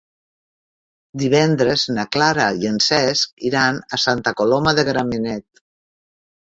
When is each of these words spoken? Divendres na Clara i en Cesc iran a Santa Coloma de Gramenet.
Divendres 1.23 1.83
na 1.99 2.07
Clara 2.17 2.47
i 2.65 2.73
en 2.73 2.81
Cesc 2.89 3.47
iran 3.53 3.79
a 3.79 4.01
Santa 4.09 4.39
Coloma 4.43 4.79
de 4.81 4.89
Gramenet. 4.93 5.67